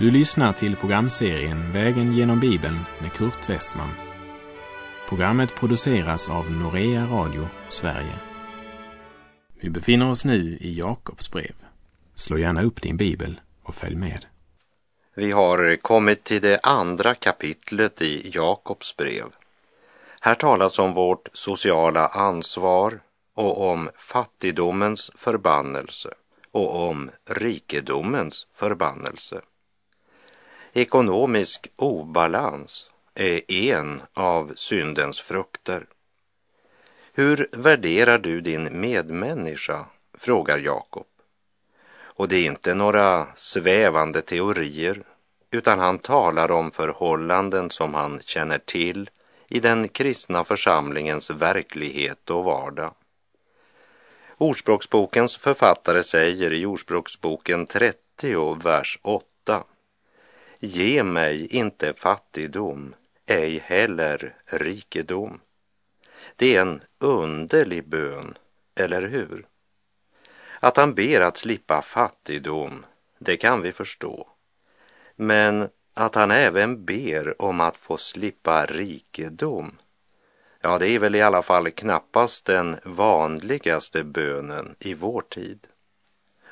[0.00, 3.90] Du lyssnar till programserien Vägen genom Bibeln med Kurt Westman.
[5.08, 8.18] Programmet produceras av Norea Radio Sverige.
[9.60, 11.52] Vi befinner oss nu i Jakobs brev.
[12.14, 14.26] Slå gärna upp din bibel och följ med.
[15.14, 19.26] Vi har kommit till det andra kapitlet i Jakobs brev.
[20.20, 23.00] Här talas om vårt sociala ansvar
[23.34, 26.10] och om fattigdomens förbannelse
[26.52, 29.40] och om rikedomens förbannelse.
[30.72, 35.86] Ekonomisk obalans är en av syndens frukter.
[37.12, 39.86] Hur värderar du din medmänniska?
[40.18, 41.06] frågar Jakob.
[42.00, 45.02] Och det är inte några svävande teorier,
[45.50, 49.10] utan han talar om förhållanden som han känner till
[49.48, 52.94] i den kristna församlingens verklighet och vardag.
[54.36, 59.29] Ordspråksbokens författare säger i Ordspråksboken 30, vers 8.
[60.62, 62.94] Ge mig inte fattigdom,
[63.26, 65.40] ej heller rikedom.
[66.36, 68.38] Det är en underlig bön,
[68.74, 69.46] eller hur?
[70.60, 72.86] Att han ber att slippa fattigdom,
[73.18, 74.28] det kan vi förstå.
[75.16, 79.78] Men att han även ber om att få slippa rikedom,
[80.60, 85.66] ja, det är väl i alla fall knappast den vanligaste bönen i vår tid.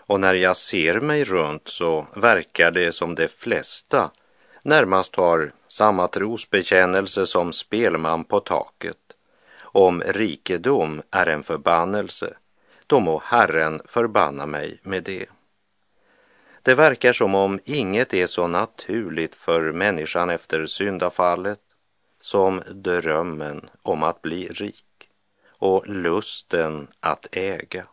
[0.08, 4.10] Och när jag ser mig runt så verkar det som de flesta
[4.62, 8.96] närmast har samma trosbekännelse som spelman på taket.
[9.60, 12.36] Om rikedom är en förbannelse,
[12.86, 15.26] då må Herren förbanna mig med det.
[16.62, 21.60] Det verkar som om inget är så naturligt för människan efter syndafallet
[22.20, 25.08] som drömmen om att bli rik
[25.48, 27.86] och lusten att äga.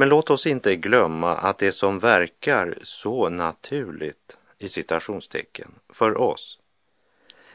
[0.00, 6.58] Men låt oss inte glömma att det som verkar så naturligt i citationstecken för oss,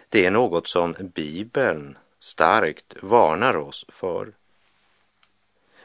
[0.09, 4.34] det är något som Bibeln starkt varnar oss för.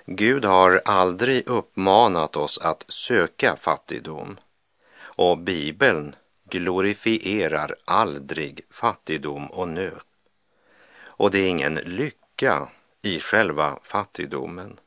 [0.07, 4.41] Gud har aldrig uppmanat oss att söka fattigdom
[5.01, 6.17] och Bibeln
[6.51, 10.01] glorifierar aldrig fattigdom och nöd.
[11.03, 12.69] Och det är ingen lycka
[13.03, 14.81] i själva fattigdomen.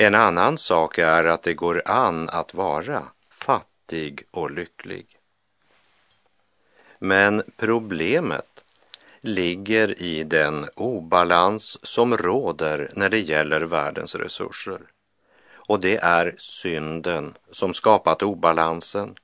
[0.00, 5.06] En annan sak är att det går an att vara fattig och lycklig.
[6.98, 8.64] Men problemet
[9.20, 14.80] ligger i den obalans som råder när det gäller världens resurser.
[15.52, 19.14] Och det är synden som skapat obalansen.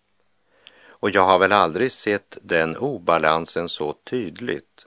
[0.87, 4.87] Och jag har väl aldrig sett den obalansen så tydligt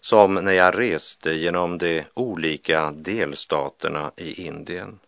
[0.00, 4.98] som när jag reste genom de olika delstaterna i Indien.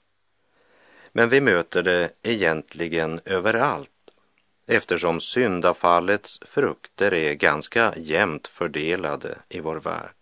[1.12, 3.88] Men vi möter det egentligen överallt
[4.66, 10.14] eftersom syndafallets frukter är ganska jämnt fördelade i vår värld.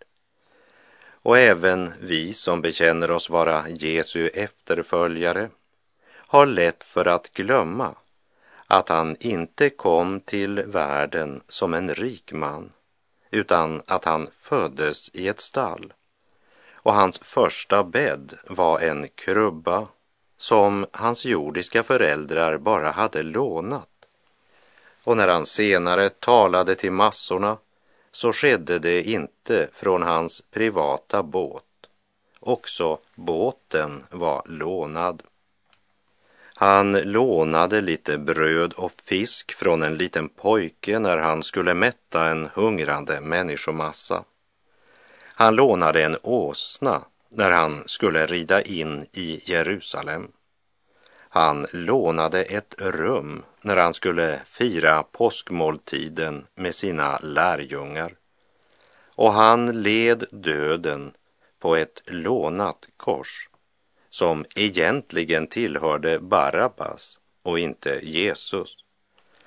[1.23, 5.49] Och även vi som bekänner oss vara Jesu efterföljare
[6.13, 7.95] har lätt för att glömma
[8.67, 12.71] att han inte kom till världen som en rik man,
[13.31, 15.93] utan att han föddes i ett stall.
[16.83, 19.87] Och hans första bädd var en krubba
[20.41, 23.89] som hans jordiska föräldrar bara hade lånat.
[25.03, 27.57] Och när han senare talade till massorna
[28.11, 31.63] så skedde det inte från hans privata båt.
[32.39, 35.23] Också båten var lånad.
[36.55, 42.49] Han lånade lite bröd och fisk från en liten pojke när han skulle mätta en
[42.53, 44.23] hungrande människomassa.
[45.35, 47.01] Han lånade en åsna
[47.31, 50.31] när han skulle rida in i Jerusalem.
[51.29, 58.15] Han lånade ett rum när han skulle fira påskmåltiden med sina lärjungar.
[59.15, 61.11] Och han led döden
[61.59, 63.49] på ett lånat kors
[64.09, 68.75] som egentligen tillhörde Barabbas och inte Jesus.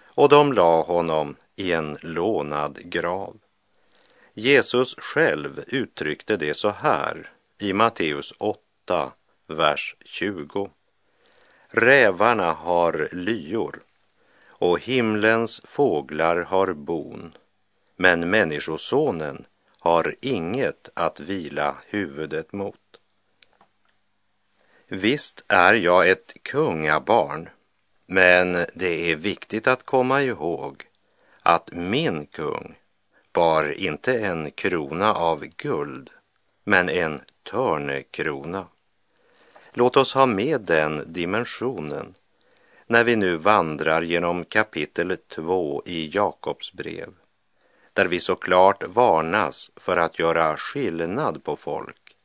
[0.07, 3.37] Och de la honom i en lånad grav.
[4.35, 9.13] Jesus själv uttryckte det så här i Matteus 8,
[9.47, 10.71] vers 20.
[11.69, 13.83] Rävarna har lyor
[14.49, 17.37] och himlens fåglar har bon,
[17.97, 19.47] men Människosonen
[19.79, 22.81] har inget att vila huvudet mot.
[24.89, 27.49] Visst är jag ett kungabarn,
[28.07, 30.85] men det är viktigt att komma ihåg
[31.43, 32.79] att min kung
[33.33, 36.11] bar inte en krona av guld,
[36.65, 38.67] men en törnekrona.
[39.73, 42.15] Låt oss ha med den dimensionen
[42.87, 47.15] när vi nu vandrar genom kapitel 2 i Jakobs brev,
[47.93, 52.17] där vi såklart varnas för att göra skillnad på folk.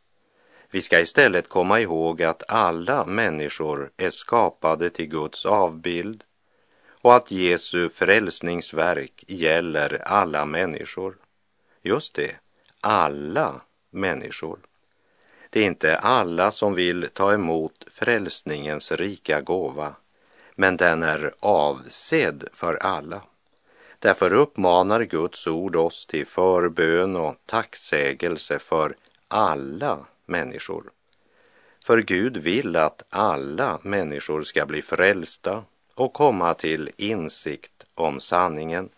[0.72, 6.24] Vi ska istället komma ihåg att alla människor är skapade till Guds avbild
[7.02, 11.18] och att Jesu frälsningsverk gäller alla människor.
[11.82, 12.36] Just det,
[12.82, 14.60] alla människor.
[15.50, 19.96] Det är inte alla som vill ta emot frälsningens rika gåva,
[20.56, 23.22] men den är avsedd för alla.
[24.00, 28.96] Därför uppmanar Guds ord oss till förbön och tacksägelse för
[29.28, 30.92] alla människor.
[31.86, 35.64] För Gud vill att alla människor ska bli frälsta
[35.96, 38.90] och komma till insikt om sanningen.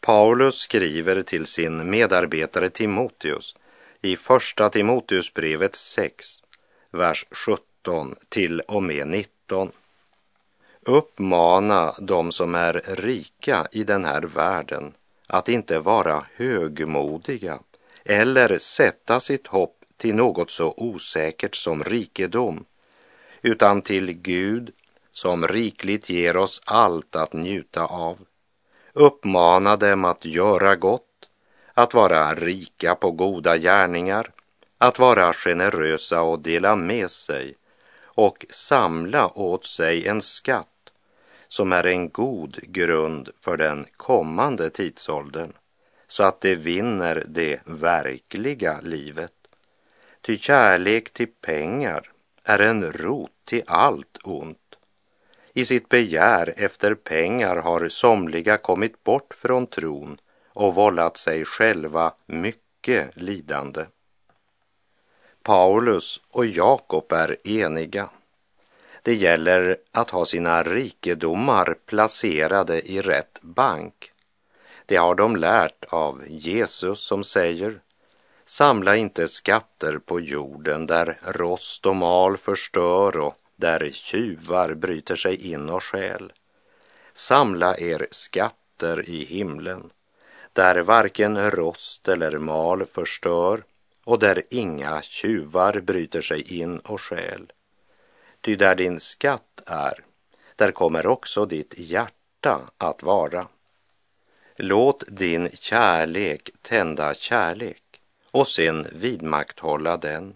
[0.00, 3.56] Paulus skriver till sin medarbetare Timoteus
[4.04, 6.26] i Första Timoteusbrevet 6,
[6.90, 9.70] vers 17 till och med 19.
[10.82, 14.92] Uppmana de som är rika i den här världen
[15.26, 17.58] att inte vara högmodiga
[18.04, 22.64] eller sätta sitt hopp till något så osäkert som rikedom,
[23.42, 24.70] utan till Gud
[25.10, 28.18] som rikligt ger oss allt att njuta av.
[28.92, 31.11] Uppmana dem att göra gott,
[31.74, 34.30] att vara rika på goda gärningar,
[34.78, 37.54] att vara generösa och dela med sig
[38.04, 40.68] och samla åt sig en skatt
[41.48, 45.52] som är en god grund för den kommande tidsåldern
[46.08, 49.32] så att de vinner det verkliga livet.
[50.20, 52.10] Ty kärlek till pengar
[52.44, 54.58] är en rot till allt ont.
[55.52, 60.18] I sitt begär efter pengar har somliga kommit bort från tron
[60.52, 63.86] och vållat sig själva mycket lidande.
[65.42, 68.10] Paulus och Jakob är eniga.
[69.02, 74.12] Det gäller att ha sina rikedomar placerade i rätt bank.
[74.86, 77.80] Det har de lärt av Jesus som säger
[78.44, 85.52] Samla inte skatter på jorden där rost och mal förstör och där tjuvar bryter sig
[85.52, 86.32] in och stjäl.
[87.14, 89.90] Samla er skatter i himlen,
[90.52, 93.64] där varken rost eller mal förstör
[94.04, 97.52] och där inga tjuvar bryter sig in och stjäl.
[98.40, 100.04] Ty där din skatt är,
[100.56, 103.46] där kommer också ditt hjärta att vara.
[104.56, 107.82] Låt din kärlek tända kärlek
[108.30, 110.34] och sen vidmakthålla den.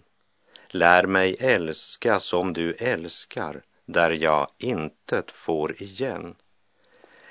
[0.67, 6.35] Lär mig älska som du älskar, där jag intet får igen.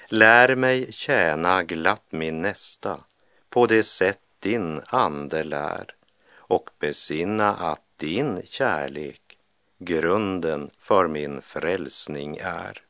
[0.09, 3.01] Lär mig tjäna glatt min nästa
[3.51, 5.95] på det sätt din ande lär
[6.37, 9.39] och besinna att din kärlek
[9.79, 12.86] grunden för min frälsning är.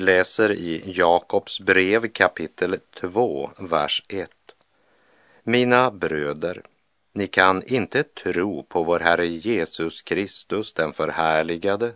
[0.00, 4.30] Läser i Jakobs brev kapitel 2, vers 1.
[5.42, 6.62] Mina bröder,
[7.12, 11.92] ni kan inte tro på vår Herre Jesus Kristus den förhärligade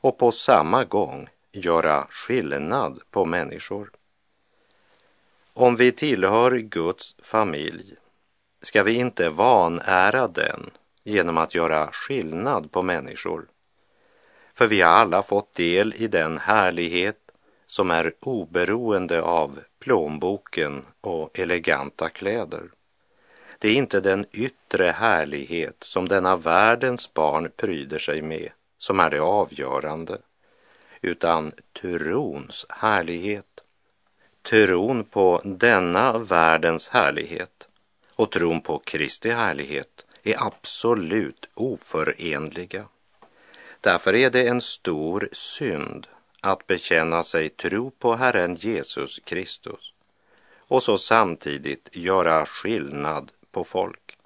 [0.00, 3.90] och på samma gång göra skillnad på människor.
[5.52, 7.94] Om vi tillhör Guds familj
[8.60, 10.70] ska vi inte vanära den
[11.04, 13.46] genom att göra skillnad på människor
[14.54, 17.21] för vi har alla fått del i den härlighet
[17.72, 22.62] som är oberoende av plånboken och eleganta kläder.
[23.58, 28.48] Det är inte den yttre härlighet som denna världens barn pryder sig med
[28.78, 30.18] som är det avgörande,
[31.00, 33.60] utan trons härlighet.
[34.42, 37.68] Tron på denna världens härlighet
[38.16, 42.84] och tron på Kristi härlighet är absolut oförenliga.
[43.80, 46.06] Därför är det en stor synd
[46.44, 49.92] att bekänna sig tro på Herren Jesus Kristus
[50.68, 54.18] och så samtidigt göra skillnad på folk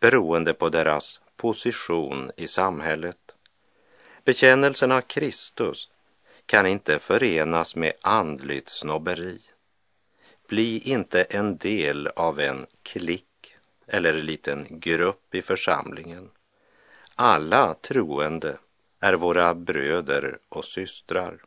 [0.00, 3.18] beroende på deras position i samhället.
[4.24, 5.90] Bekännelsen av Kristus
[6.46, 9.40] kan inte förenas med andligt snobberi.
[10.48, 13.56] Bli inte en del av en klick
[13.86, 16.30] eller en liten grupp i församlingen.
[17.14, 18.58] Alla troende
[19.00, 21.42] är våra bröder och systrar.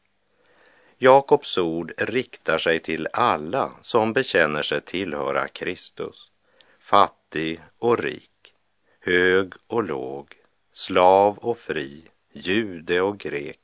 [1.01, 6.31] Jakobs ord riktar sig till alla som bekänner sig tillhöra Kristus,
[6.79, 8.53] fattig och rik,
[8.99, 10.35] hög och låg,
[10.73, 13.59] slav och fri, jude och grek.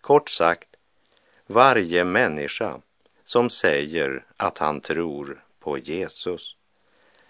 [0.00, 0.68] Kort sagt,
[1.46, 2.80] varje människa
[3.24, 6.56] som säger att han tror på Jesus.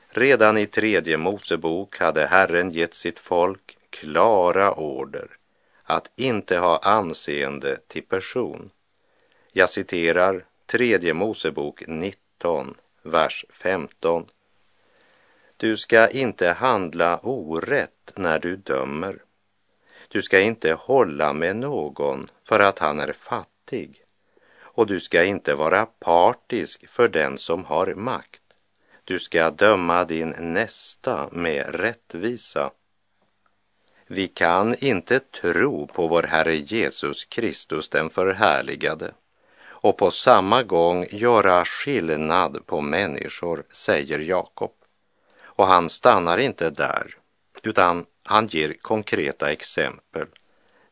[0.09, 5.29] Redan i tredje Mosebok hade Herren gett sitt folk klara order
[5.83, 8.71] att inte ha anseende till person.
[9.59, 14.27] Jag citerar tredje Mosebok 19, vers 15.
[15.57, 19.23] Du ska inte handla orätt när du dömer.
[20.09, 24.05] Du ska inte hålla med någon för att han är fattig
[24.59, 28.43] och du ska inte vara partisk för den som har makt.
[29.05, 32.71] Du ska döma din nästa med rättvisa.
[34.07, 39.13] Vi kan inte tro på vår Herre Jesus Kristus den förhärligade
[39.87, 44.73] och på samma gång göra skillnad på människor, säger Jakob.
[45.43, 47.17] Och han stannar inte där,
[47.63, 50.27] utan han ger konkreta exempel.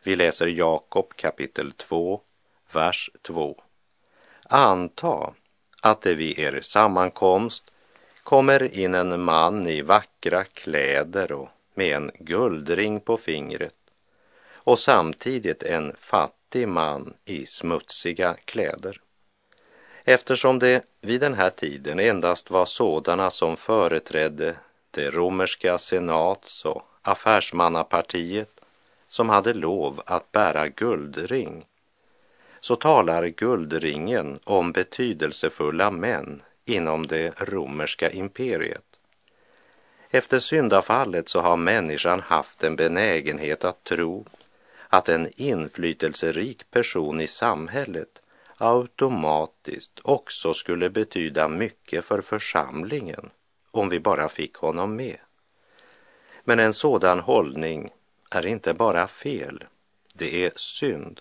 [0.02, 2.20] Vi läser Jakob kapitel 2,
[2.72, 3.62] vers 2.
[4.48, 5.34] Anta
[5.80, 7.64] att det vid er sammankomst
[8.22, 13.74] kommer in en man i vackra kläder och med en guldring på fingret
[14.52, 19.00] och samtidigt en fattig man i smutsiga kläder.
[20.04, 24.56] Eftersom det vid den här tiden endast var sådana som företrädde
[24.90, 28.60] det romerska senats och affärsmannapartiet
[29.08, 31.66] som hade lov att bära guldring
[32.60, 38.84] så talar guldringen om betydelsefulla män inom det romerska imperiet.
[40.10, 44.26] Efter syndafallet så har människan haft en benägenhet att tro
[44.94, 48.22] att en inflytelserik person i samhället
[48.58, 53.30] automatiskt också skulle betyda mycket för församlingen
[53.70, 55.16] om vi bara fick honom med.
[56.44, 57.90] Men en sådan hållning
[58.30, 59.64] är inte bara fel,
[60.12, 61.20] det är synd.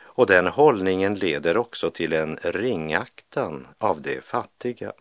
[0.00, 4.92] Och den hållningen leder också till en ringaktan av de fattiga.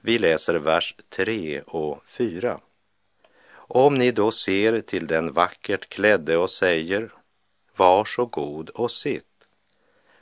[0.00, 2.60] Vi läser vers 3 och 4.
[3.68, 7.12] Om ni då ser till den vackert klädde och säger
[7.76, 9.48] var så god och sitt.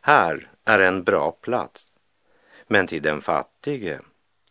[0.00, 1.86] Här är en bra plats.
[2.66, 4.00] Men till den fattige,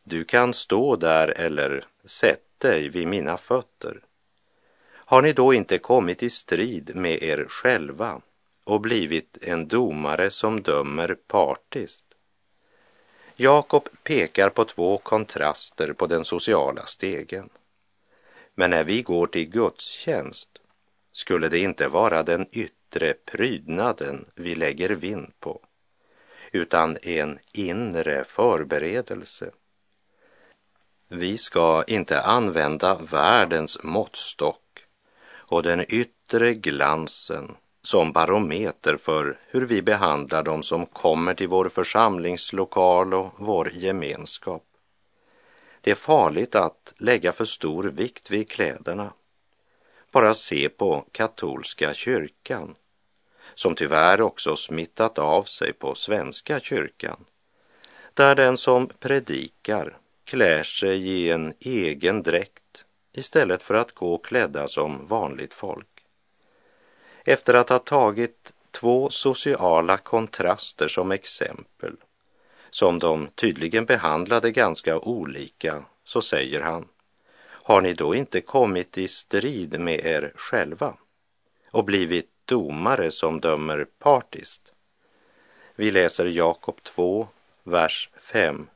[0.04, 4.00] du kan stå där eller sätt dig vid mina fötter.
[4.92, 8.22] Har ni då inte kommit i strid med er själva
[8.64, 12.06] och blivit en domare som dömer partiskt.
[13.36, 17.50] Jakob pekar på två kontraster på den sociala stegen.
[18.56, 20.50] Men när vi går till gudstjänst
[21.12, 25.62] skulle det inte vara den yttre prydnaden vi lägger vind på,
[26.52, 29.52] utan en inre förberedelse.
[31.08, 34.86] Vi ska inte använda världens måttstock
[35.52, 41.70] och den yttre glansen som barometer för hur vi behandlar dem som kommer till vår
[41.70, 44.64] församlingslokal och vår gemenskap.
[45.84, 49.14] Det är farligt att lägga för stor vikt vid kläderna.
[50.12, 52.76] Bara se på katolska kyrkan,
[53.56, 57.26] som tyvärr också smittat av sig på Svenska kyrkan,
[58.14, 64.68] där den som predikar klär sig i en egen dräkt istället för att gå klädda
[64.68, 65.88] som vanligt folk
[67.24, 71.96] efter att ha tagit två sociala kontraster som exempel,
[72.74, 76.88] som de tydligen behandlade ganska olika, så säger han,
[77.44, 80.98] har ni då inte kommit i strid med er själva
[81.72, 84.72] och blivit domare som dömer partiskt?
[85.76, 87.28] Vi läser Jakob 2,
[87.64, 88.68] vers 5.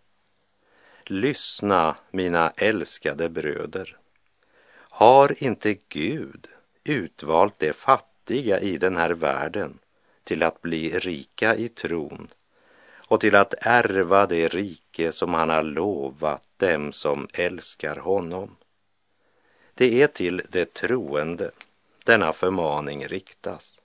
[1.06, 3.98] Lyssna, mina älskade bröder.
[4.90, 6.48] Har inte Gud
[6.84, 9.80] utvalt det fattiga fattiga i den här världen
[10.24, 12.28] till att bli rika i tron
[13.08, 18.56] och till att ärva det rike som han har lovat dem som älskar honom.
[19.74, 21.52] Det är till det troende
[22.06, 23.80] denna förmaning riktas.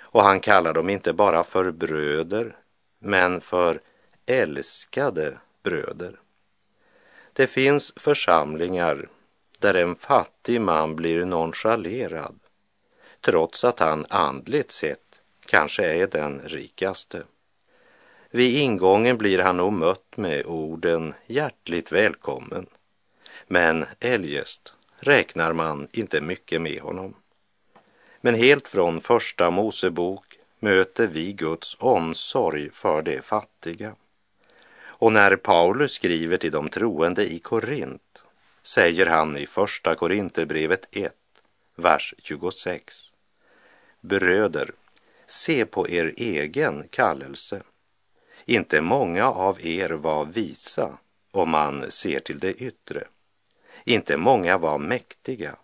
[0.00, 2.56] Och han kallar dem inte bara för bröder,
[2.98, 3.80] men för
[4.26, 6.20] älskade bröder.
[7.32, 9.08] Det finns församlingar
[9.58, 12.38] där en fattig man blir nonchalerad
[13.20, 17.22] trots att han andligt sett kanske är den rikaste.
[18.34, 22.66] Vid ingången blir han nog mött med orden hjärtligt välkommen.
[23.46, 27.14] Men eljest räknar man inte mycket med honom.
[28.20, 33.94] Men helt från första Mosebok möter vi Guds omsorg för de fattiga.
[34.84, 38.22] Och när Paulus skriver till de troende i Korint
[38.62, 41.14] säger han i första Korinthierbrevet 1,
[41.76, 42.94] vers 26.
[44.00, 44.72] Bröder,
[45.26, 47.62] se på er egen kallelse.
[48.44, 50.98] Inte många av er var visa
[51.30, 53.04] om man ser till det yttre.
[53.84, 55.56] Inte många var mäktiga,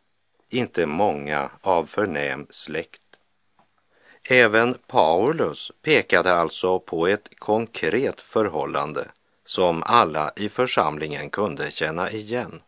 [0.49, 3.02] inte många av förnäm släkt.
[4.30, 9.08] Även Paulus pekade alltså på ett konkret förhållande
[9.44, 12.62] som alla i församlingen kunde känna igen.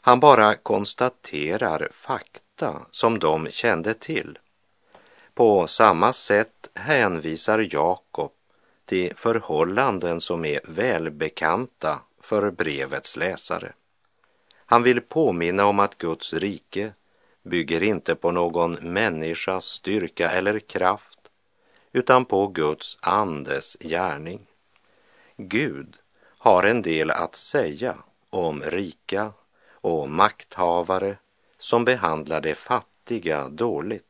[0.00, 4.38] Han bara konstaterar fakta som de kände till.
[5.34, 8.32] På samma sätt hänvisar Jakob
[8.88, 13.72] till förhållanden som är välbekanta för brevets läsare.
[14.66, 16.92] Han vill påminna om att Guds rike
[17.42, 21.18] bygger inte på någon människas styrka eller kraft,
[21.92, 24.46] utan på Guds andes gärning.
[25.36, 25.96] Gud
[26.38, 27.96] har en del att säga
[28.30, 29.32] om rika
[29.70, 31.16] och makthavare
[31.58, 34.04] som behandlar de fattiga dåligt.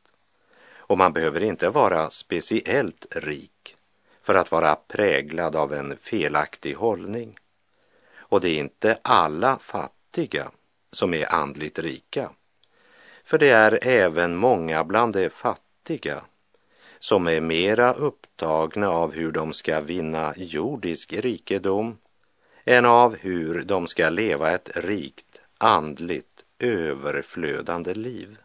[0.75, 3.75] Och man behöver inte vara speciellt rik
[4.21, 7.37] för att vara präglad av en felaktig hållning.
[8.17, 10.51] Och det är inte alla fattiga
[10.91, 12.31] som är andligt rika.
[13.23, 16.21] För det är även många bland de fattiga
[16.99, 21.97] som är mera upptagna av hur de ska vinna jordisk rikedom
[22.65, 28.37] än av hur de ska leva ett rikt, andligt, överflödande liv.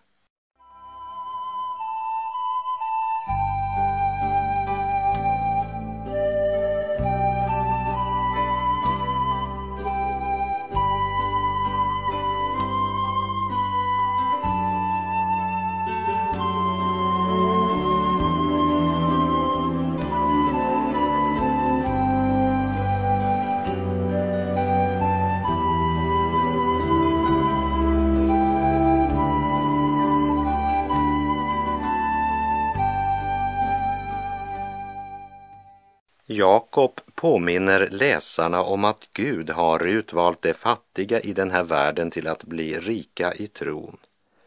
[36.36, 42.28] Jakob påminner läsarna om att Gud har utvalt de fattiga i den här världen till
[42.28, 43.96] att bli rika i tron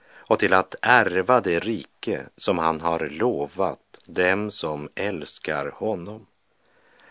[0.09, 6.25] och till att ärva det rike som han har lovat dem som älskar honom.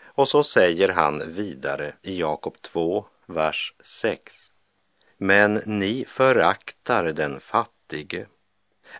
[0.03, 4.33] Och så säger han vidare i Jakob 2, vers 6.
[5.17, 8.25] Men ni föraktar den fattige.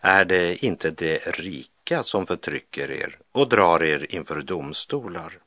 [0.00, 5.38] Är det inte det rika som förtrycker er och drar er inför domstolar?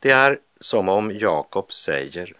[0.00, 2.36] Det är som om Jakob säger,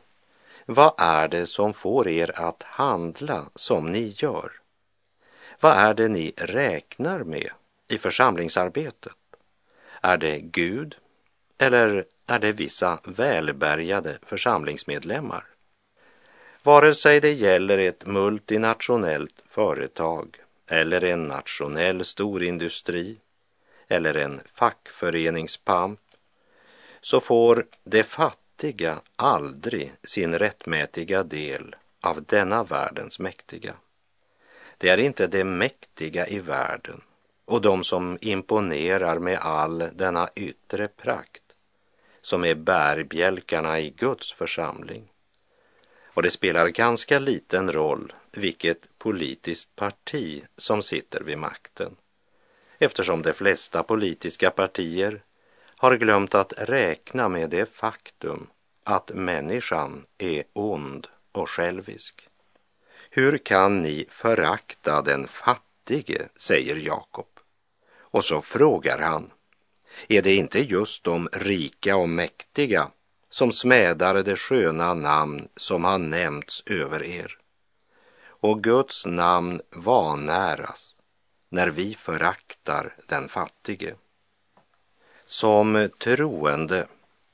[0.66, 4.52] vad är det som får er att handla som ni gör?
[5.60, 7.50] Vad är det ni räknar med
[7.88, 9.12] i församlingsarbetet?
[10.00, 10.96] Är det Gud
[11.58, 15.44] eller är det vissa välbärgade församlingsmedlemmar?
[16.62, 23.16] Vare sig det gäller ett multinationellt företag eller en nationell storindustri
[23.88, 26.00] eller en fackföreningspamp
[27.08, 33.74] så får de fattiga aldrig sin rättmätiga del av denna världens mäktiga.
[34.78, 37.00] Det är inte de mäktiga i världen
[37.44, 41.42] och de som imponerar med all denna yttre prakt
[42.20, 45.08] som är bärbjälkarna i Guds församling.
[46.14, 51.96] Och det spelar ganska liten roll vilket politiskt parti som sitter vid makten
[52.78, 55.22] eftersom de flesta politiska partier
[55.78, 58.46] har glömt att räkna med det faktum
[58.84, 62.28] att människan är ond och självisk.
[63.10, 67.26] Hur kan ni förakta den fattige, säger Jakob.
[67.96, 69.30] Och så frågar han,
[70.08, 72.90] är det inte just de rika och mäktiga
[73.30, 77.38] som smädar det sköna namn som har nämnts över er?
[78.40, 80.94] Och Guds namn vanäras
[81.48, 83.94] när vi föraktar den fattige.
[85.30, 86.86] Som troende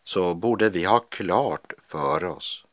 [0.05, 2.65] så borde vi ha klart för oss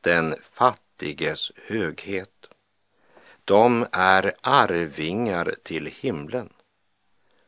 [0.00, 2.46] den fattiges höghet.
[3.44, 6.48] De är arvingar till himlen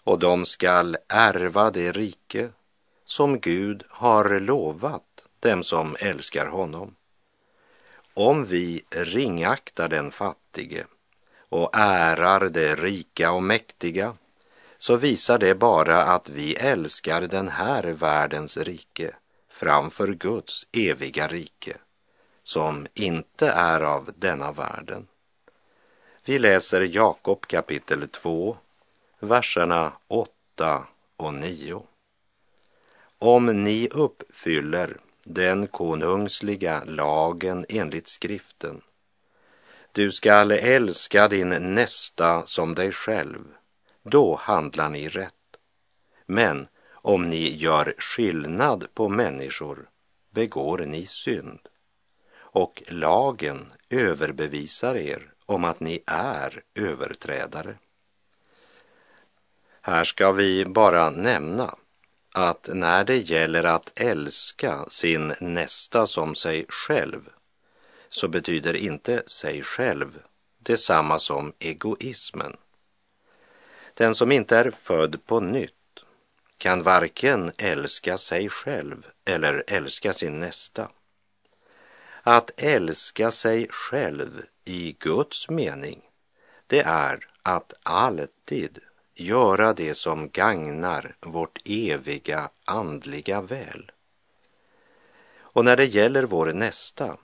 [0.04, 2.50] och de skall ärva det rike
[3.04, 6.94] som Gud har lovat dem som älskar honom.
[8.14, 10.84] Om vi ringaktar den fattige
[11.48, 14.16] och ärar det rika och mäktiga
[14.84, 19.14] så visar det bara att vi älskar den här världens rike
[19.48, 21.76] framför Guds eviga rike,
[22.42, 25.06] som inte är av denna världen.
[26.24, 28.56] Vi läser Jakob kapitel 2,
[29.20, 31.82] verserna 8 och 9.
[33.18, 38.80] Om ni uppfyller den konungsliga lagen enligt skriften.
[39.92, 43.44] Du skall älska din nästa som dig själv.
[44.04, 45.34] Då handlar ni rätt.
[46.26, 49.88] Men om ni gör skillnad på människor
[50.30, 51.60] begår ni synd.
[52.36, 57.74] Och lagen överbevisar er om att ni är överträdare.
[59.80, 61.76] Här ska vi bara nämna
[62.32, 67.28] att när det gäller att älska sin nästa som sig själv
[68.08, 70.22] så betyder inte sig själv
[70.58, 72.56] detsamma som egoismen.
[73.94, 75.72] Den som inte är född på nytt
[76.58, 80.88] kan varken älska sig själv eller älska sin nästa.
[82.22, 86.02] Att älska sig själv i Guds mening,
[86.66, 88.78] det är att alltid
[89.14, 93.92] göra det som gagnar vårt eviga andliga väl.
[95.38, 97.16] Och när det gäller vår nästa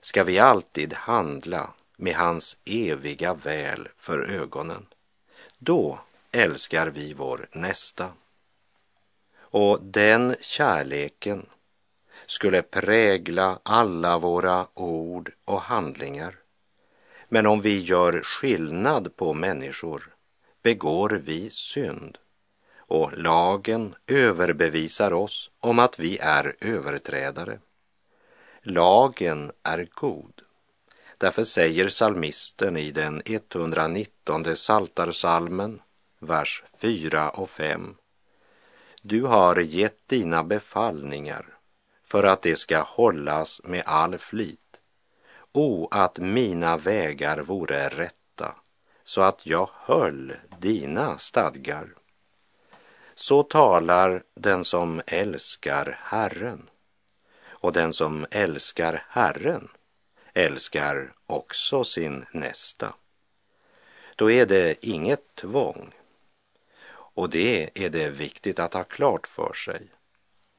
[0.00, 4.86] ska vi alltid handla med hans eviga väl för ögonen.
[5.64, 6.00] Då
[6.32, 8.12] älskar vi vår nästa.
[9.38, 11.46] Och den kärleken
[12.26, 16.38] skulle prägla alla våra ord och handlingar.
[17.28, 20.14] Men om vi gör skillnad på människor
[20.62, 22.18] begår vi synd
[22.76, 27.58] och lagen överbevisar oss om att vi är överträdare.
[28.62, 30.41] Lagen är god.
[31.22, 35.82] Därför säger salmisten i den 119 saltarsalmen,
[36.18, 37.94] vers 4 och 5.
[39.02, 41.46] Du har gett dina befallningar
[42.04, 44.80] för att det ska hållas med all flit.
[45.52, 48.54] O, att mina vägar vore rätta,
[49.04, 51.88] så att jag höll dina stadgar.
[53.14, 56.70] Så talar den som älskar Herren.
[57.46, 59.68] Och den som älskar Herren
[60.34, 62.94] älskar också sin nästa.
[64.16, 65.94] Då är det inget tvång.
[66.90, 69.88] Och det är det viktigt att ha klart för sig.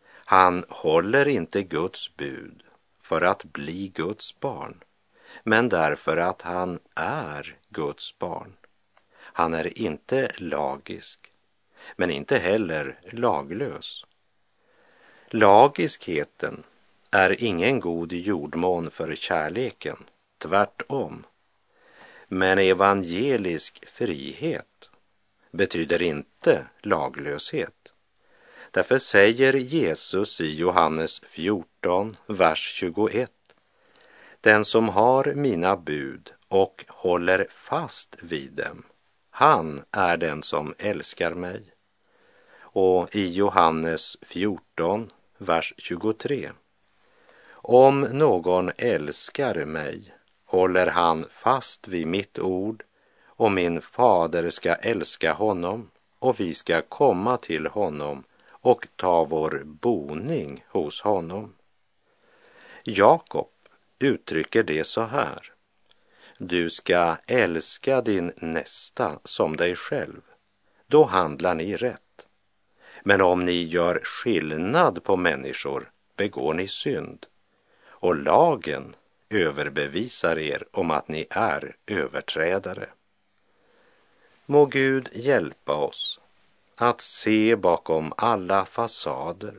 [0.06, 2.64] Han håller inte Guds bud
[3.02, 4.84] för att bli Guds barn
[5.44, 8.54] men därför att han är Guds barn.
[9.16, 11.32] Han är inte lagisk,
[11.96, 14.06] men inte heller laglös.
[15.28, 16.64] Lagiskheten
[17.14, 19.98] är ingen god jordmån för kärleken,
[20.38, 21.26] tvärtom.
[22.28, 24.90] Men evangelisk frihet
[25.52, 27.94] betyder inte laglöshet.
[28.72, 33.32] Därför säger Jesus i Johannes 14, vers 21
[34.44, 38.84] den som har mina bud och håller fast vid dem,
[39.30, 41.64] han är den som älskar mig.
[42.56, 46.52] Och i Johannes 14, vers 23.
[47.66, 50.14] Om någon älskar mig
[50.46, 52.84] håller han fast vid mitt ord
[53.26, 59.62] och min fader ska älska honom och vi ska komma till honom och ta vår
[59.66, 61.54] boning hos honom.
[62.84, 63.50] Jakob
[64.00, 65.54] uttrycker det så här.
[66.38, 70.22] Du ska älska din nästa som dig själv.
[70.88, 72.28] Då handlar ni rätt.
[73.04, 77.26] Men om ni gör skillnad på människor begår ni synd.
[78.04, 78.96] Och lagen
[79.30, 82.90] överbevisar er om att ni är överträdare.
[84.46, 86.20] Må Gud hjälpa oss
[86.76, 89.54] att se bakom alla fasader,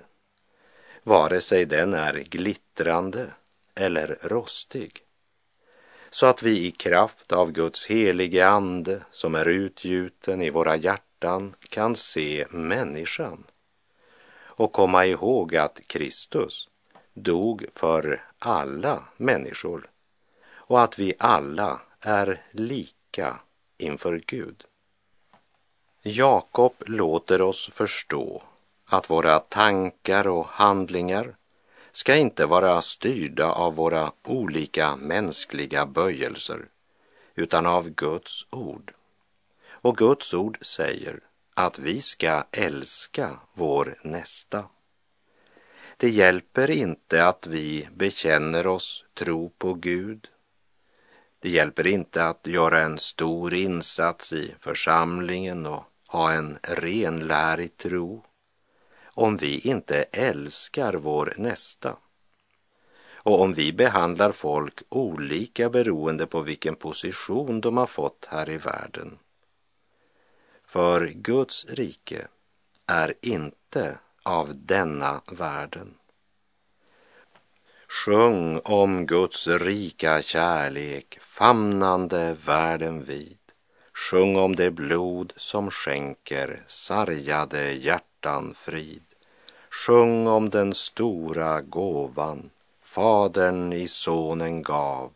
[1.02, 3.26] vare sig den är glittrande
[3.74, 5.00] eller rostig,
[6.10, 11.54] så att vi i kraft av Guds helige ande som är utgjuten i våra hjärtan
[11.68, 13.44] kan se människan
[14.36, 16.68] och komma ihåg att Kristus
[17.14, 19.90] dog för alla människor
[20.46, 23.38] och att vi alla är lika
[23.78, 24.64] inför Gud.
[26.02, 28.42] Jakob låter oss förstå
[28.84, 31.36] att våra tankar och handlingar
[31.92, 36.68] ska inte vara styrda av våra olika mänskliga böjelser
[37.34, 38.92] utan av Guds ord.
[39.68, 41.20] Och Guds ord säger
[41.54, 44.64] att vi ska älska vår nästa.
[45.96, 50.28] Det hjälper inte att vi bekänner oss tro på Gud.
[51.38, 58.24] Det hjälper inte att göra en stor insats i församlingen och ha en renlärig tro
[59.14, 61.96] om vi inte älskar vår nästa
[63.12, 68.56] och om vi behandlar folk olika beroende på vilken position de har fått här i
[68.56, 69.18] världen.
[70.64, 72.28] För Guds rike
[72.86, 75.94] är inte av denna världen.
[77.88, 83.38] Sjung om Guds rika kärlek, famnande världen vid.
[83.92, 89.02] Sjung om det blod som skänker sargade hjärtan frid.
[89.70, 92.50] Sjung om den stora gåvan
[92.82, 95.12] Fadern i Sonen gav.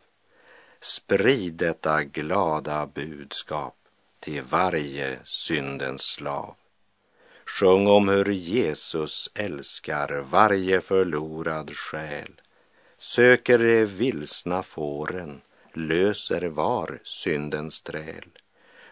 [0.81, 3.75] Sprid detta glada budskap
[4.19, 6.55] till varje syndens slav.
[7.57, 12.41] Sjung om hur Jesus älskar varje förlorad själ,
[12.97, 15.41] söker de vilsna fåren,
[15.73, 18.29] löser var syndens träl.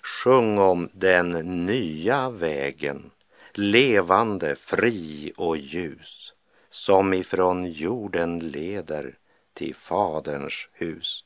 [0.01, 1.29] Sjung om den
[1.65, 3.11] nya vägen,
[3.53, 6.33] levande, fri och ljus,
[6.69, 9.15] som ifrån jorden leder
[9.53, 11.25] till Faderns hus.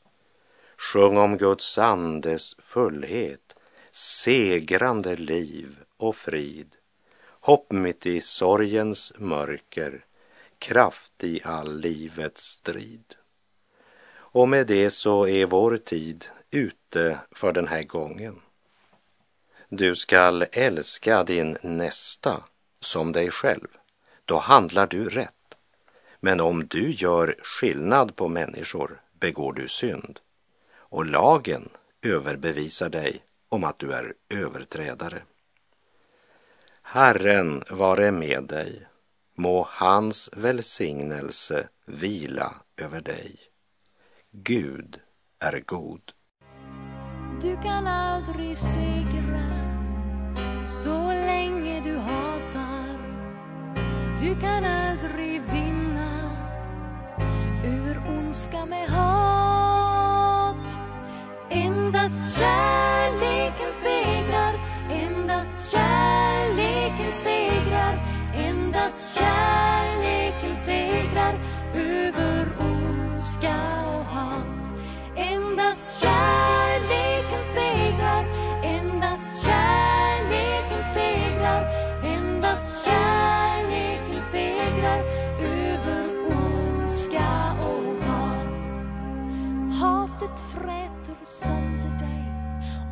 [0.78, 3.56] Sjung om Guds andes fullhet,
[3.92, 6.76] segrande liv och frid,
[7.42, 10.06] hopp mitt i sorgens mörker,
[10.60, 13.16] kraft i all livets strid.
[14.14, 18.42] Och med det så är vår tid ute för den här gången.
[19.70, 22.44] Du skall älska din nästa
[22.80, 23.68] som dig själv.
[24.26, 25.58] Då handlar du rätt.
[26.20, 30.20] Men om du gör skillnad på människor begår du synd.
[30.74, 31.70] Och lagen
[32.02, 35.22] överbevisar dig om att du är överträdare.
[36.94, 38.88] Herren vare med dig.
[39.38, 43.36] Må hans välsignelse vila över dig.
[44.32, 45.00] Gud
[45.40, 46.02] är god.
[47.42, 49.50] Du kan aldrig segra
[50.84, 52.98] så länge du hatar.
[54.22, 56.32] Du kan aldrig vinna
[57.66, 60.70] över ondska med hat.
[61.50, 62.81] Endast kärlek
[73.42, 74.46] ondska och hat.
[75.16, 78.26] Endast kärleken segrar,
[78.64, 81.66] endast kärleken segrar,
[82.04, 85.00] endast kärleken segrar
[85.42, 88.64] över ondska och hat.
[89.82, 92.24] Hatet fräter sönder dig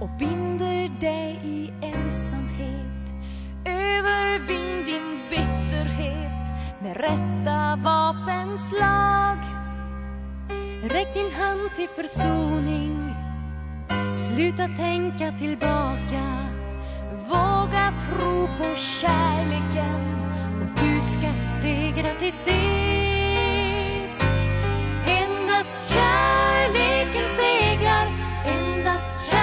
[0.02, 3.12] och binder dig i ensamhet.
[3.66, 6.44] Övervinn din bitterhet
[6.82, 9.59] med rätta vapenslag.
[10.91, 13.15] Räck din hand till försoning.
[14.17, 16.47] Sluta tänka tillbaka.
[17.28, 20.02] Våga tro på kärleken
[20.62, 24.23] och du ska segra till sist.
[25.08, 28.08] Endast kärleken segrar,
[28.45, 29.38] endast kärleken